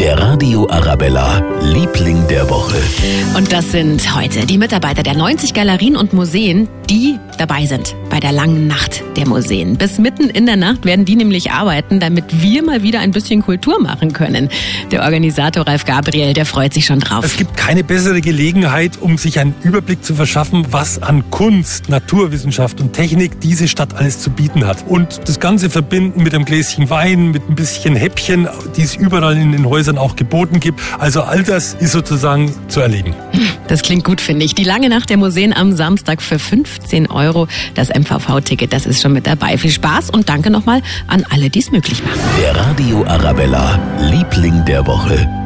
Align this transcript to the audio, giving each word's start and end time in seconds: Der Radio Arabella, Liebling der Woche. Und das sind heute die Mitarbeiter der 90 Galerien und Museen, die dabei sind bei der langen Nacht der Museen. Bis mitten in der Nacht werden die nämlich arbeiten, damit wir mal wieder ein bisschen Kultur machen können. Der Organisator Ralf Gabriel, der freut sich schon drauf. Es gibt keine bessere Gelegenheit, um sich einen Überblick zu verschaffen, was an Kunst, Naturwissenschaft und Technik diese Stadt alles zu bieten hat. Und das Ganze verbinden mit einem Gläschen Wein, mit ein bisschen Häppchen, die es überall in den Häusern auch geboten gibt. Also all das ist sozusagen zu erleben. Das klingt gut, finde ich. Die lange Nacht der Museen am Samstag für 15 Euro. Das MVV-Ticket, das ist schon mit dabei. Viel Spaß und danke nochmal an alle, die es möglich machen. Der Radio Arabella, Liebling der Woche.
Der 0.00 0.18
Radio 0.18 0.66
Arabella, 0.70 1.40
Liebling 1.60 2.26
der 2.26 2.48
Woche. 2.48 2.78
Und 3.36 3.52
das 3.52 3.70
sind 3.70 4.16
heute 4.16 4.46
die 4.46 4.56
Mitarbeiter 4.56 5.02
der 5.02 5.14
90 5.14 5.52
Galerien 5.52 5.94
und 5.94 6.14
Museen, 6.14 6.70
die 6.88 7.18
dabei 7.40 7.64
sind 7.64 7.96
bei 8.10 8.20
der 8.20 8.32
langen 8.32 8.66
Nacht 8.66 9.02
der 9.16 9.26
Museen. 9.26 9.78
Bis 9.78 9.98
mitten 9.98 10.28
in 10.28 10.44
der 10.44 10.56
Nacht 10.56 10.84
werden 10.84 11.06
die 11.06 11.16
nämlich 11.16 11.50
arbeiten, 11.50 11.98
damit 11.98 12.42
wir 12.42 12.62
mal 12.62 12.82
wieder 12.82 13.00
ein 13.00 13.12
bisschen 13.12 13.42
Kultur 13.42 13.80
machen 13.80 14.12
können. 14.12 14.50
Der 14.90 15.02
Organisator 15.02 15.66
Ralf 15.66 15.86
Gabriel, 15.86 16.34
der 16.34 16.44
freut 16.44 16.74
sich 16.74 16.84
schon 16.84 17.00
drauf. 17.00 17.24
Es 17.24 17.38
gibt 17.38 17.56
keine 17.56 17.82
bessere 17.82 18.20
Gelegenheit, 18.20 18.98
um 19.00 19.16
sich 19.16 19.38
einen 19.38 19.54
Überblick 19.62 20.04
zu 20.04 20.14
verschaffen, 20.14 20.66
was 20.70 21.02
an 21.02 21.30
Kunst, 21.30 21.88
Naturwissenschaft 21.88 22.80
und 22.80 22.92
Technik 22.92 23.40
diese 23.40 23.68
Stadt 23.68 23.94
alles 23.94 24.20
zu 24.20 24.30
bieten 24.30 24.66
hat. 24.66 24.84
Und 24.86 25.20
das 25.26 25.40
Ganze 25.40 25.70
verbinden 25.70 26.22
mit 26.22 26.34
einem 26.34 26.44
Gläschen 26.44 26.90
Wein, 26.90 27.30
mit 27.30 27.48
ein 27.48 27.54
bisschen 27.54 27.96
Häppchen, 27.96 28.48
die 28.76 28.82
es 28.82 28.96
überall 28.96 29.36
in 29.38 29.52
den 29.52 29.66
Häusern 29.66 29.96
auch 29.96 30.14
geboten 30.14 30.60
gibt. 30.60 30.80
Also 30.98 31.22
all 31.22 31.42
das 31.42 31.74
ist 31.74 31.92
sozusagen 31.92 32.52
zu 32.68 32.80
erleben. 32.80 33.14
Das 33.70 33.82
klingt 33.82 34.02
gut, 34.02 34.20
finde 34.20 34.44
ich. 34.44 34.56
Die 34.56 34.64
lange 34.64 34.88
Nacht 34.88 35.10
der 35.10 35.16
Museen 35.16 35.52
am 35.52 35.72
Samstag 35.72 36.20
für 36.20 36.40
15 36.40 37.08
Euro. 37.08 37.46
Das 37.74 37.88
MVV-Ticket, 37.88 38.72
das 38.72 38.84
ist 38.84 39.00
schon 39.00 39.12
mit 39.12 39.28
dabei. 39.28 39.56
Viel 39.58 39.70
Spaß 39.70 40.10
und 40.10 40.28
danke 40.28 40.50
nochmal 40.50 40.82
an 41.06 41.24
alle, 41.30 41.50
die 41.50 41.60
es 41.60 41.70
möglich 41.70 42.02
machen. 42.02 42.18
Der 42.42 42.56
Radio 42.56 43.04
Arabella, 43.06 43.78
Liebling 44.10 44.64
der 44.64 44.84
Woche. 44.88 45.39